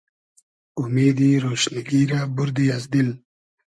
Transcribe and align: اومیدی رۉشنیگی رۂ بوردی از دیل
اومیدی 0.79 1.31
رۉشنیگی 1.43 2.01
رۂ 2.11 2.21
بوردی 2.35 2.65
از 2.75 2.83
دیل 2.91 3.09